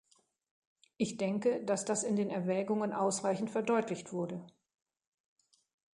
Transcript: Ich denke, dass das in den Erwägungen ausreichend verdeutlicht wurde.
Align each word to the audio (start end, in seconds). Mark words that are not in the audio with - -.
Ich 0.97 1.17
denke, 1.17 1.63
dass 1.63 1.85
das 1.85 2.01
in 2.03 2.15
den 2.15 2.31
Erwägungen 2.31 2.91
ausreichend 2.91 3.51
verdeutlicht 3.51 4.11
wurde. 4.11 4.43